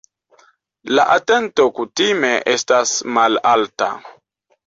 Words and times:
La 0.99 1.03
atento 1.15 1.65
kutime 1.79 2.33
estas 2.55 2.95
malalta. 3.19 3.93